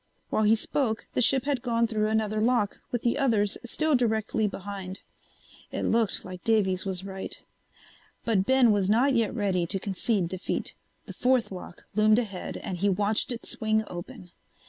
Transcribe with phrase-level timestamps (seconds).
[0.31, 4.47] While he spoke the ship had gone through another lock with the others still directly
[4.47, 5.01] behind.
[5.71, 7.39] It looked like Davies was right.
[8.25, 10.73] But Ben was not yet ready to concede defeat.
[11.05, 14.31] The fourth lock loomed ahead and he watched it swing open.